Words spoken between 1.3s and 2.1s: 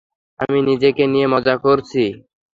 মজা করছি।